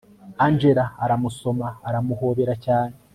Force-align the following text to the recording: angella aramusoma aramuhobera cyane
angella 0.45 0.85
aramusoma 1.03 1.67
aramuhobera 1.87 2.53
cyane 2.65 2.95